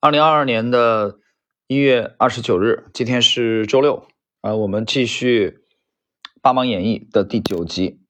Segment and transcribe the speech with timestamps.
[0.00, 1.18] 二零二二年的
[1.66, 4.06] 一月二十九日，今天是周六
[4.42, 5.48] 啊，我们继续
[6.40, 8.00] 《八芒演义》的第九集。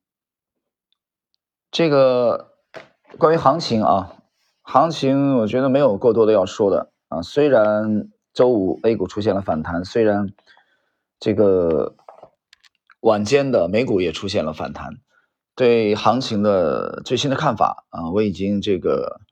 [1.71, 2.53] 这个
[3.17, 4.23] 关于行情啊，
[4.61, 7.23] 行情我觉得没有过多的要说的啊。
[7.23, 10.35] 虽然周五 A 股出现了反弹，虽然
[11.19, 11.97] 这个
[13.01, 14.99] 晚间的美股也出现了反弹，
[15.57, 19.23] 对行情的最新的看法啊，我已经这个。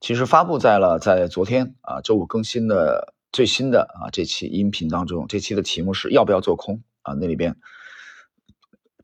[0.00, 7.12] 其实发布在了在昨天啊周五更新的最新的啊这期音频当中，这期的题目是要不要做空啊？
[7.14, 7.60] 那里边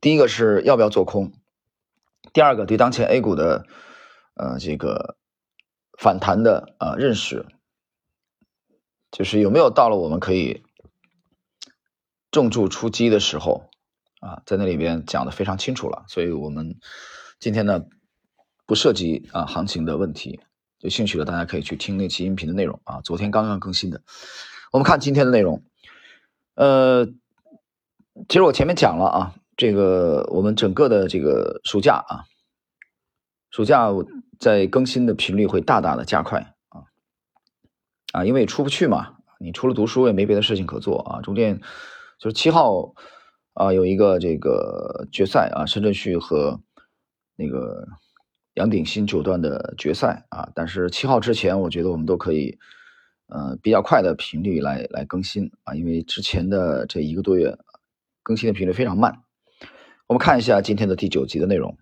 [0.01, 1.33] 第一个是要不要做空，
[2.33, 3.67] 第二个对当前 A 股的
[4.33, 5.17] 呃这个
[5.99, 7.45] 反弹的啊认识，
[9.11, 10.63] 就是有没有到了我们可以
[12.31, 13.69] 重注出击的时候
[14.19, 14.41] 啊？
[14.47, 16.79] 在那里边讲的非常清楚了，所以我们
[17.39, 17.85] 今天呢
[18.65, 20.39] 不涉及啊行情的问题。
[20.79, 24.01] 有兴趣的大家可以去听那期音频的内容啊，昨天刚刚更新的。
[24.71, 25.63] 我们看今天的内容，
[26.53, 27.05] 呃，
[28.27, 32.25] 其实我前面讲了啊，这个我们整个的这个暑假啊，
[33.49, 33.87] 暑假
[34.39, 36.83] 在更新的频率会大大的加快啊
[38.13, 41.21] 啊，因为出不去嘛，你除了读书也没别的事情可做啊。
[41.21, 41.59] 中间
[42.19, 42.93] 就是七号
[43.53, 46.61] 啊有一个这个决赛啊，深圳旭和
[47.35, 47.87] 那个。
[48.57, 52.57] 杨鼎新九段的决赛啊，但是七号之前，我觉得我们都可以，
[53.27, 57.55] 呃，比较快的频率来来更新啊，因为之前的这一个多月
[58.23, 59.21] 更新的频率非常慢。
[60.07, 61.77] 我们看一下今天的第九集的内容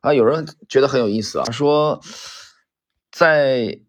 [0.00, 2.00] 啊，有人觉得很有意思啊，说
[3.10, 3.82] 在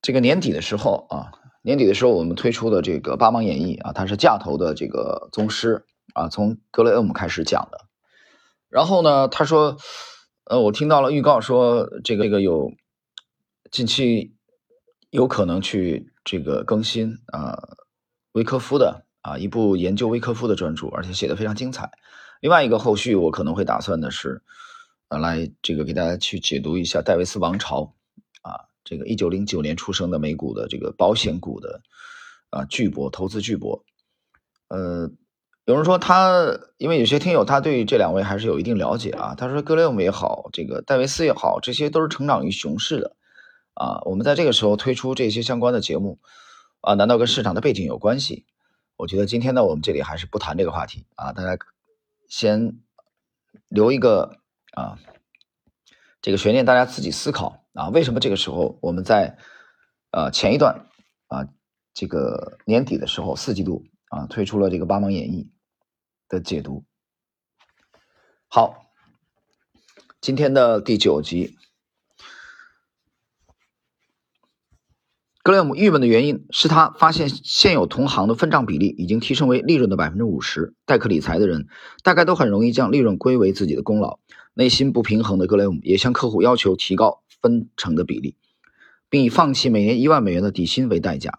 [0.00, 5.84] 这个年底的时候啊，年底的时候我们推出的这个八芒演义啊，它是架头的这个宗师
[6.14, 7.80] 啊，从格雷厄姆开始讲的，
[8.68, 9.76] 然后呢，他说。
[10.48, 12.72] 呃，我听到了预告说，这个这个有
[13.70, 14.32] 近期
[15.10, 17.76] 有可能去这个更新啊，
[18.32, 21.90] 维科夫的啊一部研究维科夫的专著，而且写的非常精彩。
[22.40, 24.40] 另外一个后续我可能会打算的是，
[25.08, 27.94] 呃，来这个给大家去解读一下戴维斯王朝
[28.40, 31.82] 啊，这个一九零九年出生的美股的这个保险股的
[32.48, 33.82] 啊巨擘，投资巨擘，
[34.68, 35.10] 呃。
[35.68, 39.34] 有人说他，因为有些听友他对这两位还是有一定了解啊。
[39.34, 43.14] 他说格雷厄姆也好，这个戴维斯也好，这些都是成长于熊市的
[43.74, 44.00] 啊。
[44.06, 46.20] 我们在这个时候推出这些相关的节目
[46.80, 48.46] 啊，难道跟市场的背景有关系？
[48.96, 51.34] 我觉得今天呢，我们这里还是不谈这个话题啊。
[51.34, 51.62] 大家
[52.30, 52.78] 先
[53.68, 54.38] 留一个
[54.72, 54.98] 啊
[56.22, 57.90] 这个悬念，大家自己思考啊。
[57.90, 59.36] 为什么这个时候我们在
[60.12, 60.86] 呃前一段
[61.26, 61.46] 啊
[61.92, 65.50] 这个年底的时候四季度啊推出了这个八芒演义？
[66.28, 66.84] 的解读。
[68.48, 68.86] 好，
[70.20, 71.56] 今天的第九集，
[75.42, 80.74] 格雷姆郁闷的原因是他发现现有同行的分账比例已经提升为利润的百分之五十。
[80.84, 81.68] 代客理财的人
[82.02, 84.18] 大概都很容易将利润归为自己的功劳。
[84.54, 88.36] 内心不平衡的格雷姆也向客户要求提高分成的比例，
[89.08, 91.38] 并以放弃每年一万美元的底薪为代价。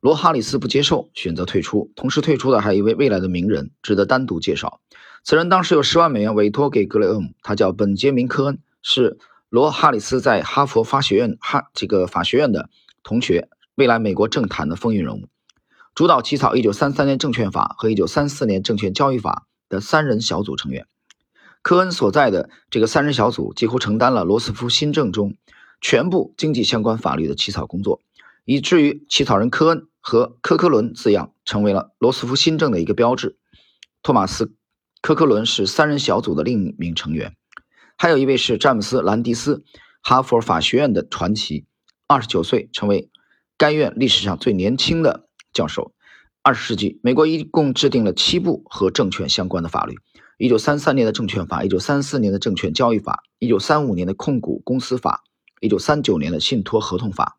[0.00, 1.90] 罗哈里斯不接受，选择退出。
[1.96, 4.80] 同时退出的还有一位未来的名人，值得单独介绍。
[5.24, 12.70] 此人当时有十万美元委托给格雷厄姆，他叫本杰明·科恩，是罗哈里斯在哈佛法学院哈这个法学院的
[13.02, 15.28] 同学，未来美国政坛的风云人物，
[15.96, 20.86] 主导起草1933年证券法和1934年证券交易法的三人小组成员。
[21.60, 25.34] 科恩所在的这个三人小组几乎承担了罗斯福新政中
[25.80, 28.00] 全部经济相关法律的起草工作。
[28.50, 33.36] 以至于起草人科恩和科科伦字样成为了罗斯福新政的一个标志。
[34.02, 34.46] 托马斯·
[35.02, 37.36] 科科伦是三人小组的另一名成员，
[37.98, 39.64] 还有一位是詹姆斯·兰迪斯，
[40.00, 41.66] 哈佛法学院的传奇，
[42.06, 43.10] 二十九岁成为
[43.58, 45.92] 该院历史上最年轻的教授。
[46.42, 49.94] 二十世纪，美国一共制定了七部和证券相关的法律：
[50.38, 55.22] 一九三三年的证券法，一九三四年的证券交易法，一九三五年的控股公司法，
[55.60, 57.34] 一九三九年的信托合同法。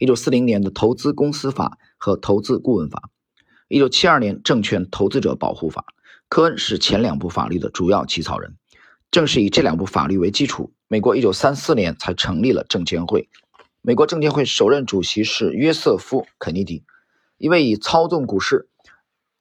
[0.00, 3.10] 一九四零年的投资公司法和投资顾问法，
[3.68, 5.84] 一九七二年证券投资者保护法，
[6.30, 8.56] 科恩是前两部法律的主要起草人。
[9.10, 13.28] 正是以这两部法律为基础，美国一九三四年才成立了证监会。
[13.82, 16.82] 美国证监会首任主席是约瑟夫·肯尼迪，
[17.36, 18.70] 一位以操纵股市、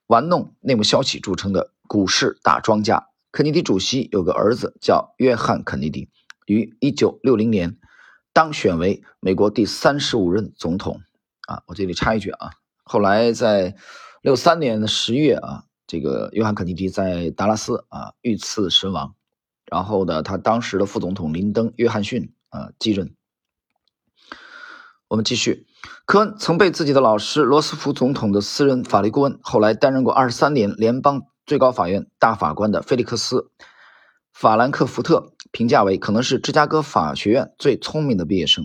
[0.07, 3.07] 玩弄内幕消息著称的股市大庄家。
[3.31, 6.09] 肯尼迪主席有个儿子叫约翰·肯尼迪，
[6.47, 7.77] 于一九六零年。
[8.33, 11.01] 当选为美国第三十五任总统
[11.47, 11.63] 啊！
[11.67, 12.51] 我这里插一句啊，
[12.83, 13.75] 后来在
[14.21, 19.15] 六三年的十月啊，这个约翰肯尼迪在达拉斯啊遇刺身亡，
[19.65, 23.15] 然后呢，他当时的副总统林登·约翰逊啊继任。
[25.07, 25.65] 我们继续。
[26.05, 33.37] 科恩曾被自己的老师罗斯福总统的私人法律顾问，后来担任过二十三年联邦最高法院大法官的菲利克斯·
[34.39, 38.63] 法兰克福特评价为可能是芝加哥法学院最聪明的毕业生，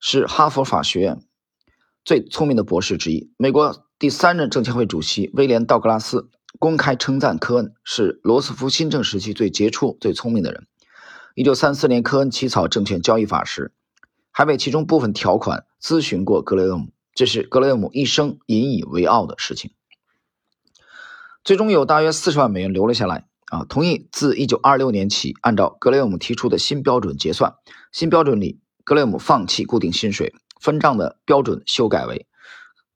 [0.00, 1.20] 是哈佛法学院
[2.04, 3.30] 最聪明的博士之一。
[3.36, 10.66] 美国第三任证监会主席威廉·道格拉斯公开称赞科恩是罗斯福新政时期最杰出、最聪明的人。
[11.36, 13.72] 一九三四年，科恩起草证券交易法时。
[14.32, 19.70] 还为其中部分条款咨询过格雷厄姆，这是格雷厄姆一生引以为傲的事情。
[21.44, 27.54] 最终有大约四十万美元留了下来啊，同意自一九二六年起按照格雷厄姆提出的新标准结算。
[27.92, 32.26] 新标准里，格雷厄姆放弃固定薪水分账的标准，修改为：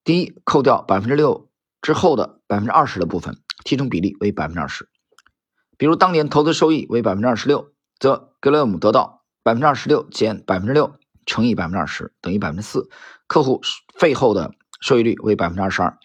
[0.04, 1.48] 第一，扣掉百分之六
[1.82, 4.88] 之后的百分之二十的部分，提成比例为百分之二十。
[5.76, 10.94] 比如当年投资收益为百分之二十六，则格雷厄姆得到百分之二十六减百分之六。
[11.26, 12.88] 乘以百分之二十等于百分之四，
[13.26, 13.60] 客户
[13.98, 14.50] 费后的
[14.80, 15.98] 收益率为百分之二十二。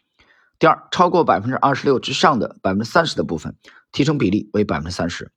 [0.60, 3.56] 第二，超过百分之二十六之上的百分之三十的部分，
[3.94, 5.31] 提成比例为百分之三十。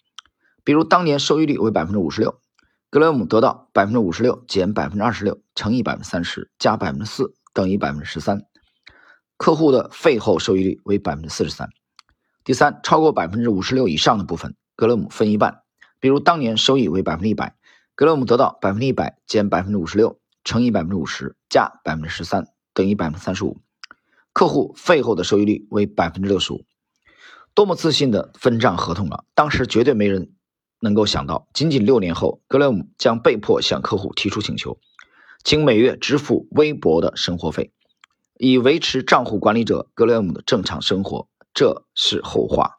[0.65, 2.41] 比如当年收益率为百分之五十六，
[2.91, 8.43] 格雷姆得到百分之五十六减百分之二十六乘以百分之三十加百分之四等于百分之十三，
[9.37, 11.69] 客户的费后收益率为百分之四十三。
[12.43, 15.61] 第三，超过百分之五十六以上的部分，格雷姆分一半。
[16.01, 17.55] 比如当年收益为百分之一百。
[17.95, 23.59] 格雷姆得到百分之一百减百分之五十六乘以百分之五十加百分之十三等于百分之三十五，
[24.35, 26.67] 客户费后的收益率为百分之六十五。
[27.57, 29.25] 多么自信的分账合同啊！
[29.35, 30.35] 当时绝对没人
[30.79, 34.79] 能够想到，仅仅六年后，格雷姆将被迫向客户提出请求，
[35.43, 37.73] 请每月支付微薄的生活费，
[38.39, 41.29] 以维持账户管理者格雷姆的正常生活。
[41.55, 42.77] 这是后话。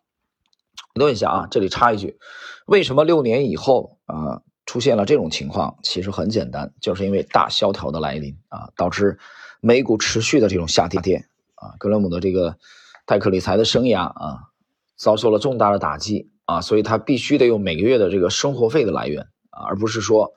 [0.94, 2.20] 问一下啊，这里插一句，
[2.68, 4.44] 为什么六年以后啊？
[4.68, 9.18] 出现了这种情况，其实很简单，就是因为大萧条的来临啊，导致
[9.62, 11.26] 美股持续的这种下跌
[11.56, 12.58] 啊，格雷姆的这个
[13.06, 14.50] 泰克理财的生涯啊，
[14.98, 20.34] 遭受了重大的打击啊，所以他必须得有每个月的这个生活费的来源啊，而不是说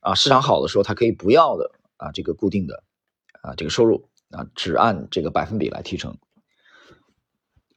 [0.00, 2.84] 啊市场好的时候他可以不要的啊这个固定的
[3.42, 6.18] 啊这个收入啊只按这个百分比来提成。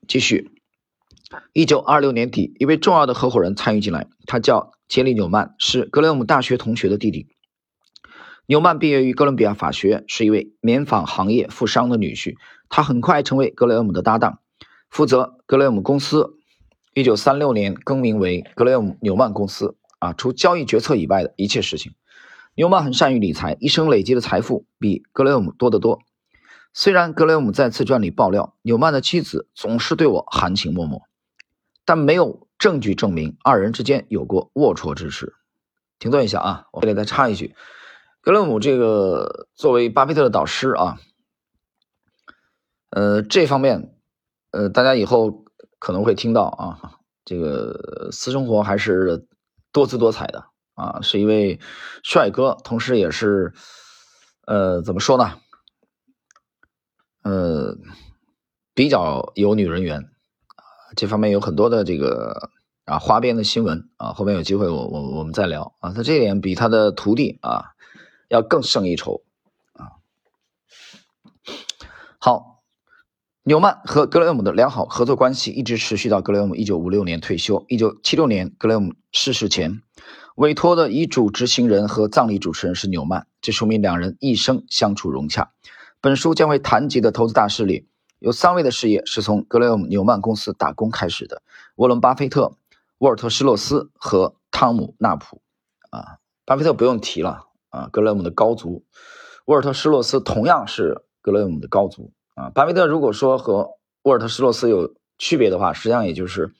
[0.08, 0.52] 继续，
[1.54, 4.74] 一九二六年底，一位重要的合伙人参与进来，他叫。
[4.92, 7.30] 杰里纽曼是格雷厄姆大学同学的弟弟。
[8.46, 12.36] 纽曼毕业于哥伦比亚法学院，是一位棉纺行业富商的女婿。
[12.68, 14.41] 他很快成为格雷厄姆的搭档，
[14.92, 16.36] 负责格雷厄姆公司。
[16.94, 19.76] 一九三六年更名为格雷厄姆纽曼公司。
[19.98, 21.94] 啊，除交易决策以外的一切事情，
[22.54, 26.02] 纽曼很善于理财，一生累积的财富比格雷厄姆多得多。
[26.74, 31.02] 虽然格雷厄姆在自传里爆料，纽曼的妻子总是对我含情脉脉，
[31.86, 32.48] 但没有。
[32.62, 35.34] 证据证明二人之间有过龌龊之事。
[35.98, 37.56] 停顿一下啊，我这里再插一句，
[38.22, 41.00] 格雷厄姆这个作为巴菲特的导师啊，
[42.92, 43.96] 呃，这方面，
[44.52, 45.46] 呃，大家以后
[45.80, 49.28] 可能会听到啊，这个私生活还是
[49.72, 51.60] 多姿多彩的啊，是一位
[52.04, 53.54] 帅哥，同时也是，
[54.46, 55.40] 呃，怎么说呢？
[57.24, 57.78] 呃，
[58.74, 60.10] 比较有女人缘。
[60.96, 62.50] 这方面有很多的这个
[62.84, 65.94] 啊花边的新闻啊，后面有机会我我我们再聊啊。
[65.94, 67.72] 他这点比他的徒弟啊
[68.28, 69.24] 要更胜一筹
[69.72, 70.02] 啊。
[72.20, 72.61] 好，
[73.44, 77.66] 纽曼和格雷厄姆的良好合作关系一直持续到格雷厄姆一九五六年退休。
[77.70, 79.82] 一九七六年格雷厄姆逝世前，
[80.36, 85.54] 委托的遗嘱执行人和葬礼主持人是纽曼，这说明两人一生相处融洽。
[86.02, 87.88] 本书将会谈及的投资大师里。
[88.20, 91.42] 有三位的事业是从格雷厄姆纽曼公司打工开始的：
[91.78, 92.54] 沃伦·巴菲特、
[93.00, 95.42] 沃尔特·施洛斯和汤姆·纳普。
[95.90, 98.84] 啊，巴菲特不用提了啊，格雷厄姆的高足；
[99.46, 102.14] 沃尔特·施洛斯同样是格雷厄姆的高足。
[102.36, 106.54] 啊，巴菲特如果说和沃尔特·施洛斯有区别的话，实际上也就是，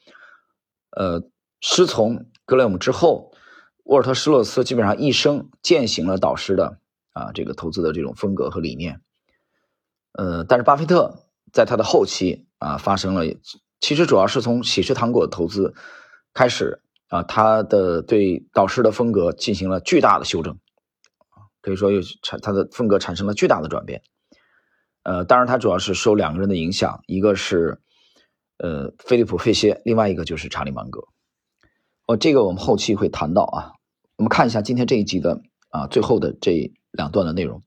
[0.92, 1.24] 呃，
[1.60, 3.32] 师从格雷厄姆之后，
[3.84, 6.78] 沃尔特·施洛斯基本上一生践行了导师的
[7.14, 9.02] 啊这个投资的这种风格和理念。
[10.14, 11.26] 呃，但是巴菲特。
[11.54, 13.26] 在他的后期啊，发生了，
[13.82, 15.76] 其实主要是从喜事糖果投资
[16.34, 20.58] 开始啊，他的对导师的风格进行了巨大的修正，
[21.62, 24.02] 可以说又产他的风格产生了巨大的转变。
[25.04, 27.80] 呃，当然他主要是受两个人的影响，一个是
[28.58, 31.04] 呃菲利普费歇，另外一个就是查理芒格。
[32.08, 33.72] 哦，这个我们后期会谈到啊。
[34.18, 37.62] 我们看一下今天这一集的啊最后的这两段的内容。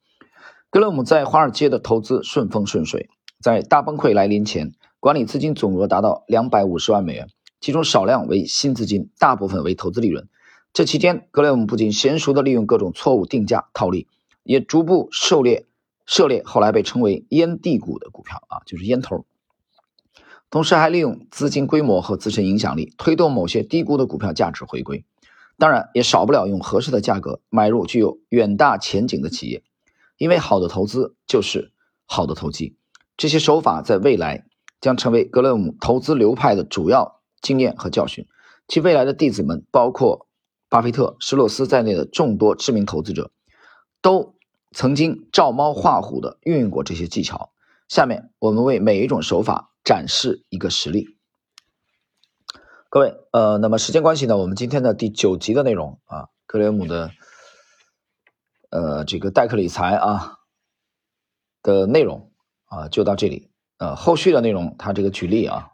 [0.70, 3.08] 格雷姆在华尔街的投资顺风顺水。
[3.42, 7.28] 在大崩溃来临前，管理资金总额达到两百五十万美元，
[7.60, 10.28] 其中少量为新资金，大部分为投资利润。
[10.72, 14.08] 这期间，格雷姆不仅娴熟地利用各种错误定价套利，
[14.44, 15.66] 也逐步狩猎
[16.06, 19.24] 涉猎后来被称为烟蒂股的股票啊，就是烟头。
[20.50, 25.04] 同时还利用资金规模和自身影响力，推动某些低估的股票价值回归。
[25.58, 29.62] 当然，也少不了用合适的价格买入具有远大前景的企业，
[30.16, 31.72] 因为好的投资就是
[32.06, 32.76] 好的投机。
[33.16, 34.44] 这些手法在未来
[34.80, 38.26] 将成为格雷姆投资流派的主要经验和教训。
[38.66, 40.26] 其未来的弟子们，包括
[40.68, 43.30] 巴菲特、施洛斯在内的众多知名投资者，
[44.02, 44.33] 都
[44.74, 47.52] 曾经照猫画虎地运用过这些技巧。
[47.88, 49.70] 下面我们为每一种手法。
[49.84, 51.18] 展示一个实例，
[52.88, 57.10] 各位，呃，那么时间关系呢，我们今天的第九集的内容啊，格雷姆的，
[58.70, 60.38] 呃，这个代客理财啊
[61.60, 62.32] 的内容
[62.64, 65.70] 啊，就到这里，呃，后续的内容，他这个举例啊，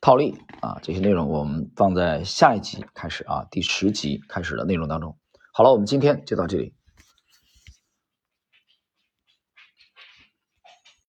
[0.00, 5.18] 套利啊，这些内容我们放在下一集开始啊，第十集开始的内容当中。
[5.52, 6.74] 好了，我们今天就到这里。